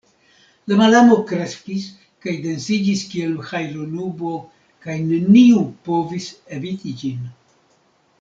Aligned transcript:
La 0.71 0.75
malamo 0.77 1.17
kreskis 1.31 1.83
kaj 2.25 2.33
densiĝis 2.45 3.03
kiel 3.11 3.35
hajlonubo 3.51 4.31
kaj 4.87 4.95
neniu 5.11 5.61
povis 5.91 6.31
eviti 6.57 6.95
ĝin. 7.03 7.29